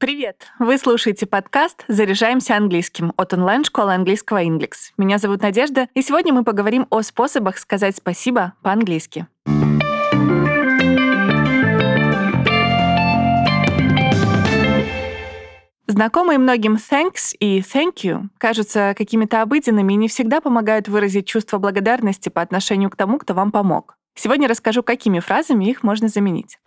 Привет! 0.00 0.46
Вы 0.58 0.78
слушаете 0.78 1.26
подкаст 1.26 1.84
«Заряжаемся 1.86 2.56
английским» 2.56 3.12
от 3.18 3.34
онлайн-школы 3.34 3.92
английского 3.92 4.42
Inglix. 4.42 4.94
Меня 4.96 5.18
зовут 5.18 5.42
Надежда, 5.42 5.88
и 5.92 6.00
сегодня 6.00 6.32
мы 6.32 6.42
поговорим 6.42 6.86
о 6.88 7.02
способах 7.02 7.58
сказать 7.58 7.98
спасибо 7.98 8.54
по-английски. 8.62 9.26
Знакомые 15.86 16.38
многим 16.38 16.76
thanks 16.76 17.36
и 17.38 17.60
thank 17.60 17.96
you 18.02 18.22
кажутся 18.38 18.94
какими-то 18.96 19.42
обыденными 19.42 19.92
и 19.92 19.96
не 19.96 20.08
всегда 20.08 20.40
помогают 20.40 20.88
выразить 20.88 21.26
чувство 21.26 21.58
благодарности 21.58 22.30
по 22.30 22.40
отношению 22.40 22.88
к 22.88 22.96
тому, 22.96 23.18
кто 23.18 23.34
вам 23.34 23.52
помог. 23.52 23.98
Сегодня 24.14 24.48
расскажу, 24.48 24.82
какими 24.82 25.20
фразами 25.20 25.66
их 25.66 25.82
можно 25.82 26.08
заменить. 26.08 26.58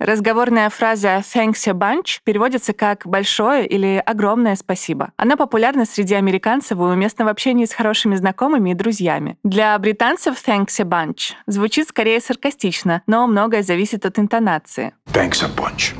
Разговорная 0.00 0.68
фраза 0.70 1.18
«thanks 1.18 1.68
a 1.68 1.72
bunch» 1.72 2.18
переводится 2.24 2.72
как 2.72 3.06
«большое» 3.06 3.64
или 3.64 4.02
«огромное 4.04 4.56
спасибо». 4.56 5.12
Она 5.16 5.36
популярна 5.36 5.84
среди 5.84 6.14
американцев 6.14 6.78
и 6.78 6.82
уместна 6.82 7.24
в 7.24 7.28
общении 7.28 7.64
с 7.64 7.72
хорошими 7.72 8.16
знакомыми 8.16 8.70
и 8.70 8.74
друзьями. 8.74 9.38
Для 9.44 9.78
британцев 9.78 10.36
«thanks 10.44 10.80
a 10.80 10.84
bunch» 10.84 11.34
звучит 11.46 11.88
скорее 11.88 12.20
саркастично, 12.20 13.02
но 13.06 13.26
многое 13.28 13.62
зависит 13.62 14.04
от 14.04 14.18
интонации. 14.18 14.94
Thanks 15.12 15.44
a 15.44 15.48
bunch. 15.48 15.94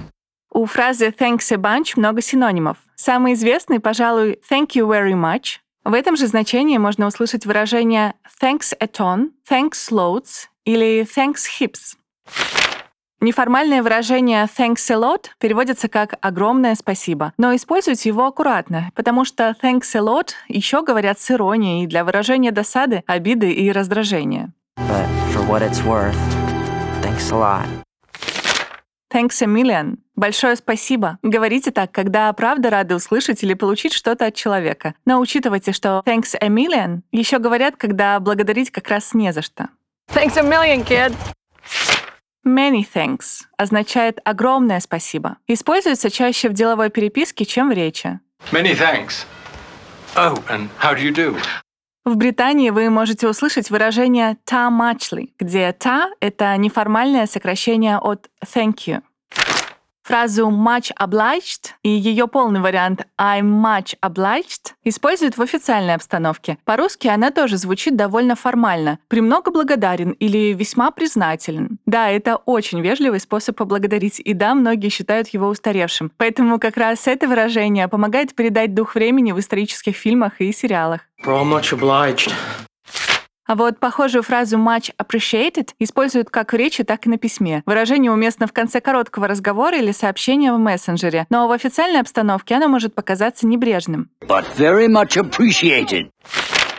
У 0.50 0.66
фразы 0.66 1.14
«thanks 1.16 1.52
a 1.52 1.56
bunch» 1.56 1.92
много 1.94 2.20
синонимов. 2.20 2.78
Самый 2.96 3.34
известный, 3.34 3.78
пожалуй, 3.78 4.40
«thank 4.50 4.70
you 4.74 4.88
very 4.88 5.14
much». 5.14 5.58
В 5.84 5.94
этом 5.94 6.16
же 6.16 6.26
значении 6.26 6.78
можно 6.78 7.06
услышать 7.06 7.46
выражение 7.46 8.14
«thanks 8.42 8.74
a 8.80 8.86
ton», 8.86 9.30
«thanks 9.48 9.90
loads» 9.92 10.48
или 10.64 11.06
«thanks 11.16 11.42
heaps». 11.60 11.94
Неформальное 13.24 13.82
выражение 13.82 14.46
«thanks 14.54 14.90
a 14.90 14.96
lot» 14.96 15.28
переводится 15.38 15.88
как 15.88 16.16
«огромное 16.20 16.74
спасибо», 16.74 17.32
но 17.38 17.56
используйте 17.56 18.10
его 18.10 18.26
аккуратно, 18.26 18.90
потому 18.94 19.24
что 19.24 19.56
«thanks 19.62 19.88
a 19.94 20.00
lot» 20.00 20.32
еще 20.46 20.82
говорят 20.82 21.18
с 21.18 21.30
иронией 21.30 21.86
для 21.86 22.04
выражения 22.04 22.50
досады, 22.50 23.02
обиды 23.06 23.50
и 23.50 23.72
раздражения. 23.72 24.52
But 24.76 25.06
for 25.32 25.42
what 25.48 25.62
it's 25.62 25.82
worth, 25.86 26.14
thanks 27.02 27.32
a 27.32 27.34
lot. 27.34 27.66
Thanks 29.10 29.42
a 29.42 29.46
million. 29.46 29.96
Большое 30.16 30.54
спасибо. 30.56 31.18
Говорите 31.22 31.70
так, 31.70 31.92
когда 31.92 32.30
правда 32.34 32.68
рады 32.68 32.94
услышать 32.94 33.42
или 33.42 33.54
получить 33.54 33.94
что-то 33.94 34.26
от 34.26 34.34
человека. 34.34 34.96
Но 35.06 35.18
учитывайте, 35.18 35.72
что 35.72 36.02
thanks 36.04 36.36
a 36.38 36.48
million 36.48 37.00
еще 37.10 37.38
говорят, 37.38 37.76
когда 37.76 38.20
благодарить 38.20 38.70
как 38.70 38.86
раз 38.88 39.14
не 39.14 39.32
за 39.32 39.40
что. 39.40 39.70
Thanks 40.12 40.36
a 40.36 40.42
million, 40.42 40.84
kid. 40.86 41.14
Many 42.44 42.86
thanks 42.94 43.42
означает 43.56 44.18
огромное 44.24 44.80
спасибо. 44.80 45.38
Используется 45.46 46.10
чаще 46.10 46.50
в 46.50 46.52
деловой 46.52 46.90
переписке, 46.90 47.44
чем 47.44 47.70
в 47.70 47.72
речи. 47.72 48.20
Many 48.52 48.78
thanks. 48.78 49.26
Oh, 50.14 50.36
and 50.48 50.68
how 50.80 50.94
do 50.94 51.00
you 51.00 51.12
do? 51.12 51.36
В 52.04 52.16
Британии 52.16 52.68
вы 52.68 52.90
можете 52.90 53.26
услышать 53.26 53.70
выражение 53.70 54.36
ta 54.44 54.68
muchly, 54.70 55.30
где 55.38 55.70
ta— 55.70 56.10
это 56.20 56.54
неформальное 56.58 57.26
сокращение 57.26 57.96
от 57.96 58.28
thank 58.44 58.86
you. 58.86 59.02
Фразу 60.04 60.50
much 60.50 60.92
obliged 61.00 61.70
и 61.82 61.88
ее 61.88 62.28
полный 62.28 62.60
вариант 62.60 63.06
I'm 63.18 63.62
much 63.62 63.96
obliged 64.02 64.72
используют 64.84 65.38
в 65.38 65.42
официальной 65.42 65.94
обстановке. 65.94 66.58
По-русски 66.66 67.08
она 67.08 67.30
тоже 67.30 67.56
звучит 67.56 67.96
довольно 67.96 68.36
формально. 68.36 68.98
«Премного 69.08 69.50
благодарен» 69.50 70.10
или 70.10 70.52
«весьма 70.52 70.90
признателен». 70.90 71.78
Да, 71.86 72.10
это 72.10 72.36
очень 72.36 72.82
вежливый 72.82 73.18
способ 73.18 73.56
поблагодарить, 73.56 74.20
и 74.20 74.34
да, 74.34 74.54
многие 74.54 74.90
считают 74.90 75.28
его 75.28 75.48
устаревшим. 75.48 76.12
Поэтому 76.18 76.58
как 76.58 76.76
раз 76.76 77.06
это 77.06 77.26
выражение 77.26 77.88
помогает 77.88 78.34
передать 78.34 78.74
дух 78.74 78.96
времени 78.96 79.32
в 79.32 79.40
исторических 79.40 79.96
фильмах 79.96 80.42
и 80.42 80.52
сериалах. 80.52 81.00
We're 81.24 81.32
all 81.32 81.50
much 81.50 81.72
obliged. 81.72 82.30
А 83.46 83.56
вот 83.56 83.78
похожую 83.78 84.22
фразу 84.22 84.56
much 84.56 84.90
appreciated 84.96 85.70
используют 85.78 86.30
как 86.30 86.52
в 86.52 86.56
речи, 86.56 86.82
так 86.82 87.06
и 87.06 87.10
на 87.10 87.18
письме. 87.18 87.62
Выражение 87.66 88.10
уместно 88.10 88.46
в 88.46 88.52
конце 88.52 88.80
короткого 88.80 89.28
разговора 89.28 89.76
или 89.76 89.92
сообщения 89.92 90.52
в 90.52 90.58
мессенджере, 90.58 91.26
но 91.28 91.46
в 91.46 91.52
официальной 91.52 92.00
обстановке 92.00 92.54
оно 92.54 92.68
может 92.68 92.94
показаться 92.94 93.46
небрежным. 93.46 94.08
but 94.26 94.44
very 94.56 94.88
much 94.88 95.16
appreciated. 95.16 96.08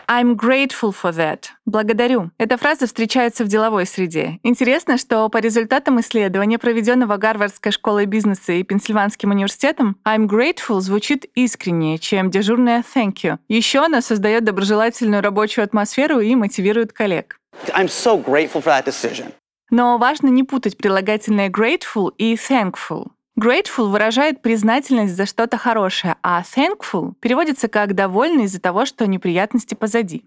I'm 0.08 0.36
grateful 0.36 0.92
for 0.92 1.12
that. 1.16 1.46
Благодарю. 1.66 2.32
Эта 2.38 2.58
фраза 2.58 2.88
встречается 2.88 3.44
в 3.44 3.48
деловой 3.48 3.86
среде. 3.86 4.40
Интересно, 4.44 4.98
что 4.98 5.28
по 5.30 5.38
результатам 5.38 6.00
исследования, 6.00 6.60
проведенного 6.60 7.18
Гарвардской 7.18 7.72
школой 7.72 8.06
бизнеса 8.06 8.54
и 8.54 8.64
Пенсильванским 8.64 9.32
университетом, 9.32 9.98
I'm 10.06 10.28
grateful 10.28 10.80
звучит 10.80 11.26
искреннее, 11.36 11.98
чем 11.98 12.30
дежурное 12.30 12.84
thank 12.96 13.16
you. 13.24 13.38
Еще 13.48 13.80
она 13.80 14.02
создает 14.02 14.44
доброжелательную 14.44 15.22
рабочую 15.22 15.64
атмосферу 15.64 16.20
и 16.20 16.36
мотивирует 16.36 16.94
коллег. 16.94 17.40
I'm 17.70 17.88
so 17.88 18.24
grateful 18.24 18.62
for 18.62 18.66
that 18.66 18.86
decision. 18.86 19.32
Но 19.72 19.98
важно 19.98 20.28
не 20.28 20.44
путать 20.44 20.78
прилагательные 20.78 21.50
grateful 21.50 22.12
и 22.18 22.36
thankful. 22.36 23.08
Grateful 23.38 23.90
выражает 23.90 24.42
признательность 24.42 25.16
за 25.16 25.26
что-то 25.26 25.58
хорошее, 25.58 26.16
а 26.24 26.42
thankful 26.42 27.16
переводится 27.20 27.68
как 27.68 27.94
«довольный 27.94 28.46
из-за 28.46 28.62
того, 28.62 28.86
что 28.86 29.06
неприятности 29.08 29.74
позади». 29.74 30.24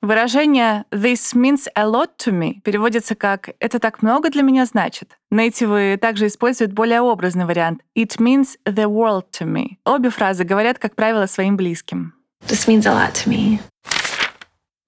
Выражение 0.00 0.84
«this 0.90 1.34
means 1.34 1.68
a 1.74 1.84
lot 1.84 2.10
to 2.24 2.32
me» 2.32 2.60
переводится 2.62 3.14
как 3.14 3.50
«это 3.60 3.78
так 3.78 4.00
много 4.00 4.30
для 4.30 4.42
меня 4.42 4.64
значит». 4.64 5.18
Нейтивы 5.30 5.98
также 6.00 6.28
используют 6.28 6.72
более 6.72 7.02
образный 7.02 7.44
вариант 7.44 7.82
«it 7.94 8.16
means 8.18 8.56
the 8.64 8.86
world 8.86 9.24
to 9.38 9.46
me». 9.46 9.76
Обе 9.84 10.08
фразы 10.08 10.44
говорят, 10.44 10.78
как 10.78 10.94
правило, 10.94 11.26
своим 11.26 11.56
близким. 11.56 12.14
This 12.46 12.66
means 12.66 12.86
a 12.86 12.92
lot 12.92 13.12
to 13.12 13.28
me. 13.28 13.58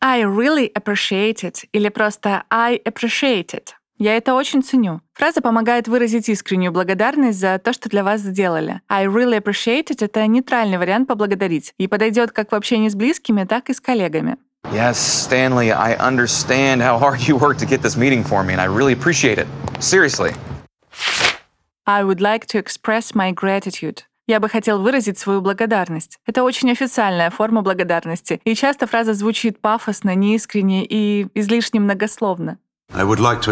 I 0.00 0.22
really 0.22 0.72
appreciate 0.72 1.42
it 1.42 1.64
или 1.72 1.90
просто 1.90 2.44
I 2.48 2.80
appreciate 2.84 3.52
it. 3.52 3.74
Я 3.98 4.16
это 4.16 4.34
очень 4.34 4.62
ценю. 4.62 5.00
Фраза 5.12 5.40
помогает 5.40 5.88
выразить 5.88 6.28
искреннюю 6.28 6.70
благодарность 6.70 7.40
за 7.40 7.58
то, 7.58 7.72
что 7.72 7.88
для 7.88 8.04
вас 8.04 8.20
сделали. 8.20 8.80
I 8.88 9.06
really 9.06 9.42
appreciate 9.42 9.88
it— 9.90 9.96
это 10.04 10.24
нейтральный 10.28 10.78
вариант 10.78 11.08
поблагодарить 11.08 11.74
и 11.78 11.88
подойдет 11.88 12.30
как 12.30 12.52
в 12.52 12.54
общении 12.54 12.88
с 12.88 12.94
близкими, 12.94 13.42
так 13.42 13.70
и 13.70 13.74
с 13.74 13.80
коллегами. 13.80 14.36
Yes, 14.72 14.98
Stanley, 14.98 15.72
I 15.72 15.96
understand 15.96 16.80
how 16.80 16.96
hard 16.96 17.26
you 17.26 17.36
worked 17.36 17.58
to 17.58 17.66
get 17.66 17.82
this 17.82 17.96
meeting 17.96 18.22
for 18.22 18.44
me, 18.44 18.54
and 18.54 18.60
I 18.60 18.66
really 18.66 18.92
appreciate 18.92 19.38
it. 19.38 19.48
Seriously. 19.80 20.32
I 21.84 22.04
would 22.04 22.20
like 22.20 22.46
to 22.46 22.58
express 22.62 23.16
my 23.16 23.32
gratitude. 23.32 24.04
Я 24.28 24.38
бы 24.38 24.48
хотел 24.48 24.80
выразить 24.80 25.18
свою 25.18 25.40
благодарность. 25.40 26.18
Это 26.24 26.44
очень 26.44 26.70
официальная 26.70 27.30
форма 27.30 27.62
благодарности, 27.62 28.40
и 28.44 28.54
часто 28.54 28.86
фраза 28.86 29.14
звучит 29.14 29.58
пафосно, 29.60 30.14
неискренне 30.14 30.84
и 30.84 31.26
излишне 31.34 31.80
многословно. 31.80 32.58
Like. 32.94 33.42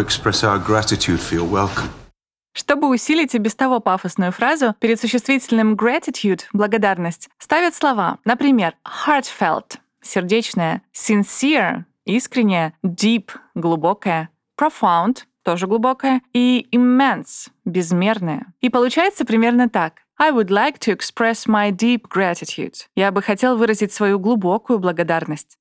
Чтобы 2.53 2.89
усилить 2.89 3.35
и 3.35 3.37
без 3.37 3.55
того 3.55 3.79
пафосную 3.79 4.31
фразу, 4.31 4.75
перед 4.79 4.99
существительным 4.99 5.75
gratitude— 5.75 6.41
благодарность 6.53 7.29
ставят 7.37 7.75
слова, 7.75 8.17
например, 8.25 8.73
heartfelt— 8.83 9.77
сердечное, 10.01 10.81
sincere— 10.91 11.85
искреннее, 12.05 12.73
deep— 12.83 13.29
глубокое, 13.55 14.29
profound— 14.59 15.25
тоже 15.43 15.67
глубокое, 15.67 16.21
и 16.33 16.67
immense— 16.71 17.49
безмерное. 17.65 18.53
И 18.61 18.69
получается 18.69 19.23
примерно 19.23 19.69
так. 19.69 20.01
I 20.19 20.31
would 20.31 20.49
like 20.49 20.79
to 20.79 20.91
express 20.91 21.47
my 21.47 21.69
deep 21.69 22.07
gratitude. 22.09 22.87
Я 22.95 23.11
бы 23.11 23.21
хотел 23.21 23.55
выразить 23.55 23.93
свою 23.93 24.17
глубокую 24.17 24.79
благодарность. 24.79 25.59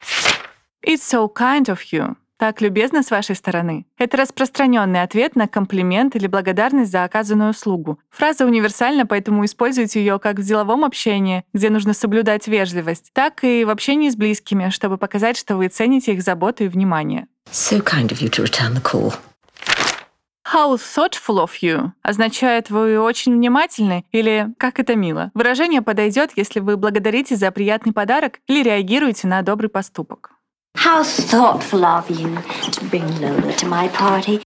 It's 0.83 1.03
so 1.03 1.29
kind 1.29 1.67
of 1.67 1.81
you. 1.93 2.17
Так 2.39 2.61
любезно 2.61 3.03
с 3.03 3.11
вашей 3.11 3.35
стороны. 3.35 3.87
Это 3.97 4.19
распространенный 4.19 5.03
ответ 5.03 5.37
на 5.37 5.49
комплимент 5.49 6.17
или 6.17 6.27
благодарность 6.27 6.91
за 6.91 7.05
оказанную 7.05 7.51
услугу. 7.51 7.99
Фраза 8.11 8.45
универсальна, 8.45 9.07
поэтому 9.07 9.45
используйте 9.47 10.01
ее 10.01 10.19
как 10.19 10.39
в 10.39 10.43
деловом 10.43 10.85
общении, 10.85 11.45
где 11.55 11.71
нужно 11.71 11.95
соблюдать 11.95 12.47
вежливость, 12.47 13.11
так 13.15 13.43
и 13.43 13.65
в 13.65 13.71
общении 13.71 14.11
с 14.11 14.17
близкими, 14.17 14.69
чтобы 14.69 14.99
показать, 14.99 15.39
что 15.39 15.57
вы 15.57 15.69
цените 15.69 16.13
их 16.13 16.23
заботу 16.23 16.65
и 16.65 16.69
внимание. 16.69 17.27
So 17.51 17.83
kind 17.83 18.09
of 18.09 18.21
you 18.21 18.29
to 18.29 18.45
return 18.45 18.75
the 18.75 18.83
call. 18.83 19.15
How 20.53 20.77
thoughtful 20.77 21.43
of 21.43 21.51
you 21.61 21.91
означает 22.03 22.71
«вы 22.71 23.01
очень 23.01 23.35
внимательны» 23.35 24.05
или 24.13 24.49
«как 24.59 24.79
это 24.79 24.95
мило». 24.95 25.33
Выражение 25.35 25.83
подойдет, 25.83 26.31
если 26.37 26.61
вы 26.61 26.77
благодарите 26.77 27.35
за 27.35 27.51
приятный 27.51 27.93
подарок 27.93 28.39
или 28.47 28.63
реагируете 28.63 29.27
на 29.27 29.43
добрый 29.43 29.69
поступок. 29.71 30.36
How 30.77 31.03
thoughtful 31.03 31.85
of 31.85 32.09
you 32.11 32.39
to 32.71 32.85
bring 32.91 33.07
Lola 33.21 33.53
to 33.55 33.67
my 33.67 33.89
party. 33.89 34.43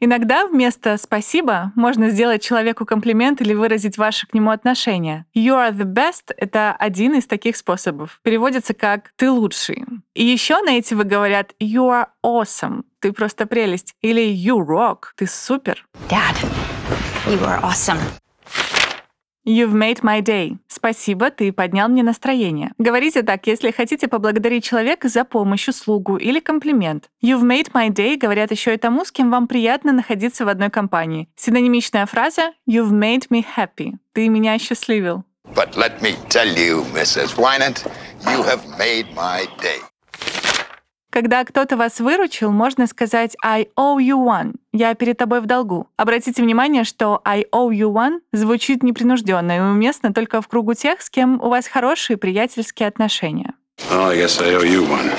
Иногда 0.00 0.46
вместо 0.46 0.96
«спасибо» 0.96 1.72
можно 1.74 2.10
сделать 2.10 2.40
человеку 2.42 2.86
комплимент 2.86 3.40
или 3.40 3.52
выразить 3.52 3.98
ваше 3.98 4.28
к 4.28 4.34
нему 4.34 4.50
отношение. 4.50 5.26
«You 5.34 5.56
are 5.56 5.72
the 5.72 5.84
best»— 5.84 6.32
это 6.36 6.72
один 6.72 7.14
из 7.14 7.26
таких 7.26 7.56
способов. 7.56 8.20
Переводится 8.22 8.74
как 8.74 9.10
«ты 9.16 9.28
лучший». 9.28 9.84
И 10.14 10.24
еще 10.24 10.60
на 10.62 10.78
эти 10.78 10.94
вы 10.94 11.02
говорят 11.02 11.52
«you 11.58 11.88
are 11.88 12.06
awesome»— 12.24 12.84
«ты 13.00 13.12
просто 13.12 13.46
прелесть» 13.46 13.94
или 14.00 14.22
«you 14.22 14.64
rock»— 14.64 15.06
«ты 15.16 15.26
супер». 15.26 15.84
Dad, 16.08 16.36
You 17.28 17.44
are 17.44 17.60
awesome. 17.62 17.98
You've 19.48 19.72
made 19.72 20.02
my 20.02 20.20
day. 20.20 20.58
Спасибо, 20.68 21.30
ты 21.30 21.52
поднял 21.52 21.88
мне 21.88 22.02
настроение. 22.02 22.72
Говорите 22.76 23.22
так, 23.22 23.46
если 23.46 23.70
хотите 23.70 24.06
поблагодарить 24.06 24.62
человека 24.62 25.08
за 25.08 25.24
помощь, 25.24 25.68
услугу 25.68 26.18
или 26.18 26.38
комплимент. 26.38 27.08
You've 27.22 27.42
made 27.42 27.72
my 27.72 27.88
day 27.88 28.18
говорят 28.18 28.50
еще 28.50 28.74
и 28.74 28.76
тому, 28.76 29.06
с 29.06 29.10
кем 29.10 29.30
вам 29.30 29.48
приятно 29.48 29.92
находиться 29.92 30.44
в 30.44 30.48
одной 30.48 30.68
компании. 30.68 31.30
Синонимичная 31.34 32.04
фраза 32.04 32.52
You've 32.68 32.90
made 32.90 33.28
me 33.30 33.42
happy. 33.56 33.94
Ты 34.12 34.28
меня 34.28 34.52
осчастливил. 34.52 35.24
But 35.54 35.76
let 35.76 36.02
me 36.02 36.14
tell 36.28 36.54
you, 36.54 36.84
Mrs. 36.92 37.38
Wynant, 37.38 37.86
you 38.26 38.42
have 38.42 38.60
made 38.78 39.06
my 39.14 39.46
day. 39.62 39.80
Когда 41.18 41.44
кто-то 41.44 41.76
вас 41.76 41.98
выручил, 41.98 42.52
можно 42.52 42.86
сказать 42.86 43.36
I 43.42 43.66
owe 43.76 43.98
you 43.98 44.24
one. 44.24 44.54
Я 44.72 44.94
перед 44.94 45.18
тобой 45.18 45.40
в 45.40 45.46
долгу. 45.46 45.88
Обратите 45.96 46.40
внимание, 46.40 46.84
что 46.84 47.20
I 47.24 47.42
owe 47.50 47.72
you 47.72 47.92
one 47.92 48.20
звучит 48.32 48.84
непринужденно 48.84 49.56
и 49.56 49.58
уместно 49.58 50.14
только 50.14 50.40
в 50.40 50.46
кругу 50.46 50.74
тех, 50.74 51.02
с 51.02 51.10
кем 51.10 51.42
у 51.42 51.48
вас 51.48 51.66
хорошие 51.66 52.18
приятельские 52.18 52.86
отношения. 52.86 53.54
Oh, 53.90 54.14
yes, 54.14 54.40
I 54.40 54.54
owe 54.54 54.62
you 54.62 54.88
one. 54.88 55.10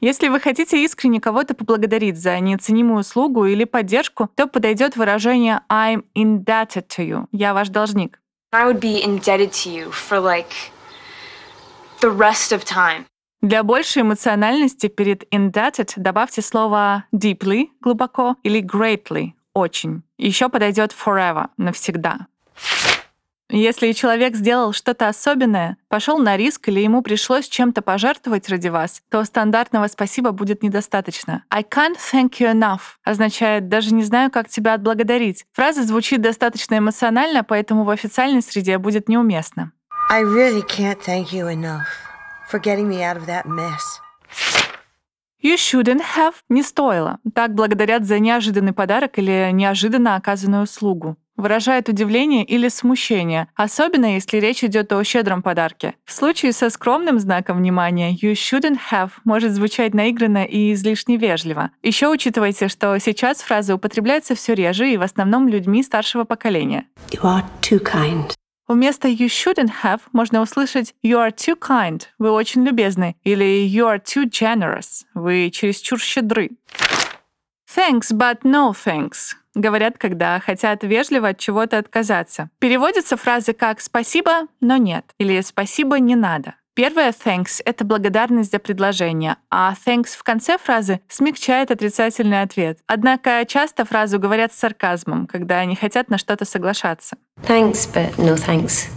Если 0.00 0.26
вы 0.26 0.40
хотите 0.40 0.82
искренне 0.82 1.20
кого-то 1.20 1.54
поблагодарить 1.54 2.20
за 2.20 2.40
неоценимую 2.40 3.02
услугу 3.02 3.46
или 3.46 3.62
поддержку, 3.62 4.30
то 4.34 4.48
подойдет 4.48 4.96
выражение 4.96 5.60
I'm 5.70 6.02
indebted 6.16 6.88
to 6.96 7.06
you. 7.06 7.26
Я 7.30 7.54
ваш 7.54 7.68
должник. 7.68 8.18
I 8.52 8.66
would 8.66 8.80
be 8.80 9.00
indebted 9.00 9.52
to 9.52 9.70
you 9.70 9.92
for 9.92 10.18
like 10.18 10.72
the 12.00 12.10
rest 12.10 12.50
of 12.50 12.64
time. 12.64 13.04
Для 13.42 13.62
большей 13.62 14.02
эмоциональности 14.02 14.88
перед 14.88 15.24
indebted 15.32 15.92
добавьте 15.96 16.42
слово 16.42 17.04
deeply— 17.14 17.68
глубоко 17.80 18.36
или 18.42 18.60
greatly— 18.60 19.30
очень. 19.54 20.02
Еще 20.18 20.50
подойдет 20.50 20.92
forever— 20.92 21.46
навсегда. 21.56 22.26
Если 23.48 23.92
человек 23.92 24.36
сделал 24.36 24.74
что-то 24.74 25.08
особенное, 25.08 25.78
пошел 25.88 26.18
на 26.18 26.36
риск 26.36 26.68
или 26.68 26.80
ему 26.80 27.00
пришлось 27.02 27.48
чем-то 27.48 27.80
пожертвовать 27.80 28.48
ради 28.50 28.68
вас, 28.68 29.02
то 29.08 29.24
стандартного 29.24 29.88
спасибо 29.88 30.32
будет 30.32 30.62
недостаточно. 30.62 31.42
I 31.48 31.62
can't 31.62 31.96
thank 31.96 32.38
you 32.40 32.52
enough 32.52 32.98
означает 33.04 33.68
«даже 33.68 33.94
не 33.94 34.04
знаю, 34.04 34.30
как 34.30 34.50
тебя 34.50 34.74
отблагодарить». 34.74 35.46
Фраза 35.54 35.82
звучит 35.82 36.20
достаточно 36.20 36.76
эмоционально, 36.76 37.42
поэтому 37.42 37.84
в 37.84 37.90
официальной 37.90 38.42
среде 38.42 38.76
будет 38.76 39.08
неуместно. 39.08 39.72
I 40.10 40.22
really 40.22 40.62
can't 40.62 40.98
thank 41.04 41.32
you 41.32 41.48
enough 41.48 42.09
for 42.50 42.60
getting 42.60 42.88
me 42.88 43.02
out 43.02 43.16
of 43.16 43.26
that 43.26 43.46
mess. 43.46 44.00
You 45.42 45.56
shouldn't 45.56 46.02
have 46.16 46.34
не 46.50 46.62
стоило. 46.62 47.18
Так 47.34 47.54
благодарят 47.54 48.04
за 48.04 48.18
неожиданный 48.18 48.74
подарок 48.74 49.18
или 49.18 49.50
неожиданно 49.52 50.16
оказанную 50.16 50.64
услугу. 50.64 51.16
Выражает 51.36 51.88
удивление 51.88 52.44
или 52.44 52.68
смущение, 52.68 53.48
особенно 53.54 54.14
если 54.14 54.36
речь 54.36 54.62
идет 54.62 54.92
о 54.92 55.02
щедром 55.02 55.40
подарке. 55.40 55.94
В 56.04 56.12
случае 56.12 56.52
со 56.52 56.68
скромным 56.68 57.18
знаком 57.18 57.56
внимания 57.56 58.12
you 58.12 58.32
shouldn't 58.32 58.78
have 58.92 59.12
может 59.24 59.52
звучать 59.52 59.94
наигранно 59.94 60.44
и 60.44 60.74
излишне 60.74 61.16
вежливо. 61.16 61.70
Еще 61.82 62.08
учитывайте, 62.08 62.68
что 62.68 62.98
сейчас 62.98 63.40
фраза 63.40 63.74
употребляется 63.74 64.34
все 64.34 64.52
реже 64.54 64.92
и 64.92 64.98
в 64.98 65.02
основном 65.02 65.48
людьми 65.48 65.82
старшего 65.82 66.24
поколения. 66.24 66.84
You 67.10 67.22
are 67.22 67.44
too 67.62 67.82
kind. 67.82 68.30
Вместо 68.70 69.08
you 69.08 69.26
shouldn't 69.26 69.82
have 69.82 70.02
можно 70.12 70.40
услышать 70.40 70.94
you 71.02 71.16
are 71.16 71.34
too 71.34 71.58
kind, 71.58 72.02
вы 72.20 72.30
очень 72.30 72.64
любезны, 72.64 73.16
или 73.24 73.66
you 73.66 73.84
are 73.84 74.00
too 74.00 74.30
generous, 74.30 75.02
вы 75.12 75.50
чересчур 75.50 75.98
щедры. 75.98 76.50
Thanks, 77.66 78.12
but 78.12 78.42
no 78.44 78.72
thanks. 78.72 79.34
Говорят, 79.56 79.98
когда 79.98 80.38
хотят 80.38 80.84
вежливо 80.84 81.30
от 81.30 81.38
чего-то 81.38 81.78
отказаться. 81.78 82.50
Переводятся 82.60 83.16
фразы 83.16 83.54
как 83.54 83.80
«спасибо, 83.80 84.46
но 84.60 84.76
нет» 84.76 85.04
или 85.18 85.40
«спасибо, 85.40 85.98
не 85.98 86.14
надо». 86.14 86.54
Первое 86.74 87.12
thanks— 87.12 87.60
это 87.64 87.84
благодарность 87.84 88.52
за 88.52 88.58
предложение, 88.58 89.36
а 89.50 89.74
thanks 89.86 90.16
в 90.16 90.22
конце 90.22 90.56
фразы 90.56 91.00
смягчает 91.08 91.70
отрицательный 91.70 92.42
ответ. 92.42 92.78
Однако 92.86 93.44
часто 93.46 93.84
фразу 93.84 94.18
говорят 94.18 94.52
с 94.52 94.58
сарказмом, 94.58 95.26
когда 95.26 95.58
они 95.58 95.74
хотят 95.74 96.10
на 96.10 96.18
что-то 96.18 96.44
соглашаться. 96.44 97.16
Thanks, 97.42 97.88
but 97.92 98.14
no 98.16 98.36
thanks. 98.36 98.88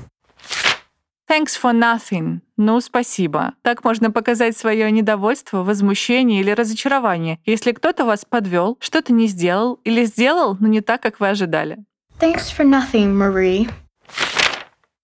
Thanks 1.28 1.60
for 1.60 1.74
nothing. 1.74 2.42
Ну, 2.58 2.80
спасибо. 2.80 3.54
Так 3.64 3.84
можно 3.84 4.12
показать 4.12 4.56
свое 4.56 4.92
недовольство, 4.92 5.64
возмущение 5.64 6.42
или 6.42 6.52
разочарование, 6.52 7.40
если 7.46 7.72
кто-то 7.72 8.06
вас 8.06 8.24
подвел, 8.24 8.78
что-то 8.80 9.14
не 9.14 9.26
сделал 9.26 9.80
или 9.84 10.06
сделал, 10.06 10.58
но 10.60 10.68
не 10.68 10.82
так, 10.82 11.02
как 11.02 11.20
вы 11.20 11.30
ожидали. 11.30 11.80
Thanks 12.20 12.52
for 12.56 12.64
nothing, 12.64 13.18
Marie. 13.18 13.68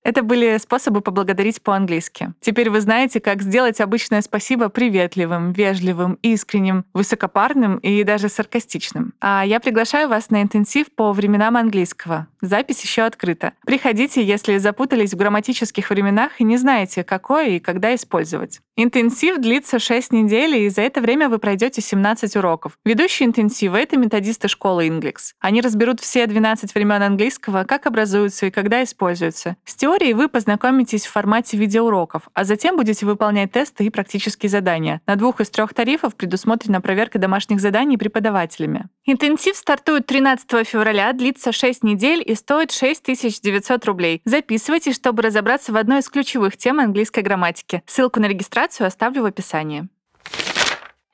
Это 0.04 0.24
были 0.24 0.57
способы 0.57 1.01
поблагодарить 1.01 1.62
по-английски. 1.62 2.34
Теперь 2.40 2.69
вы 2.69 2.81
знаете, 2.81 3.19
как 3.19 3.42
сделать 3.42 3.81
обычное 3.81 4.22
спасибо 4.22 4.69
приветливым, 4.69 5.51
вежливым, 5.51 6.18
искренним, 6.22 6.86
высокопарным 6.94 7.78
и 7.78 8.04
даже 8.04 8.30
саркастичным. 8.30 9.13
А 9.19 9.44
я 9.46 9.60
приглашаю 9.60 10.10
вас 10.10 10.30
на 10.30 10.42
интенсив 10.42 10.88
по 10.96 11.12
временам 11.12 11.57
английского. 11.57 12.28
Запись 12.42 12.82
еще 12.82 13.02
открыта. 13.02 13.54
Приходите, 13.66 14.24
если 14.24 14.58
запутались 14.58 15.14
в 15.14 15.18
грамматических 15.18 15.90
временах 15.90 16.40
и 16.40 16.44
не 16.44 16.58
знаете, 16.58 17.04
какое 17.04 17.50
и 17.50 17.60
когда 17.60 17.94
использовать. 17.96 18.62
Интенсив 18.78 19.40
длится 19.40 19.78
6 19.78 20.14
недель, 20.14 20.56
и 20.56 20.70
за 20.70 20.84
это 20.84 21.02
время 21.02 21.28
вы 21.28 21.38
пройдете 21.38 21.82
17 21.82 22.38
уроков. 22.38 22.78
Ведущие 22.86 23.28
интенсива— 23.28 23.76
это 23.78 23.98
методисты 23.98 24.48
школы 24.48 24.88
Inglix. 24.88 25.34
Они 25.42 25.60
разберут 25.60 26.00
все 26.00 26.26
12 26.28 26.74
времен 26.74 27.02
английского, 27.02 27.66
как 27.66 27.88
образуются 27.88 28.46
и 28.46 28.52
когда 28.52 28.82
используются. 28.82 29.58
С 29.66 29.76
теорией 29.76 30.14
вы 30.14 30.30
познакомитесь 30.30 31.06
в 31.06 31.12
формате 31.12 31.58
видеоуроков, 31.58 32.30
а 32.34 32.46
затем 32.46 32.78
будете 32.78 33.06
выполнять 33.06 33.52
тесты 33.52 33.84
и 33.84 33.90
практические 33.90 34.50
задания. 34.50 35.02
На 35.06 35.18
двух 35.18 35.42
из 35.42 35.50
трех 35.50 35.74
тарифов 35.74 36.16
предусмотрена 36.16 36.80
проверка 36.80 37.20
домашних 37.20 37.60
заданий 37.60 37.98
преподавателями. 37.98 38.88
Интенсив 39.06 39.58
стартует 39.58 40.06
13 40.06 40.66
февраля, 40.66 41.12
длится 41.12 41.52
6 41.52 41.84
недель 41.84 42.24
и 42.30 42.36
стоит 42.36 42.72
6900 42.72 43.84
рублей. 43.86 44.22
Записывайтесь, 44.24 44.94
чтобы 44.94 45.24
разобраться 45.24 45.72
в 45.72 45.78
одной 45.78 46.02
из 46.02 46.10
ключевых 46.10 46.58
тем 46.58 46.80
английской 46.80 47.22
грамматики. 47.22 47.81
Ссылку 47.88 48.20
на 48.20 48.28
регистрацию 48.28 48.86
оставлю 48.86 49.24
в 49.24 49.26
описании. 49.26 49.88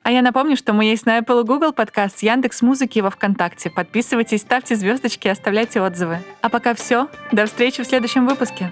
А 0.03 0.11
я 0.11 0.21
напомню, 0.21 0.57
что 0.57 0.73
мы 0.73 0.83
есть 0.83 1.05
на 1.05 1.17
Apple 1.17 1.41
и 1.41 1.45
Google 1.45 1.71
подкаст, 1.71 2.21
Яндекс 2.21 2.61
Музыки 2.61 2.97
и 2.97 3.01
во 3.01 3.09
Вконтакте. 3.09 3.69
Подписывайтесь, 3.69 4.41
ставьте 4.41 4.75
звездочки 4.75 5.27
и 5.27 5.31
оставляйте 5.31 5.79
отзывы. 5.79 6.19
А 6.41 6.49
пока 6.49 6.75
все. 6.75 7.07
До 7.31 7.45
встречи 7.45 7.81
в 7.81 7.87
следующем 7.87 8.27
выпуске. 8.27 8.69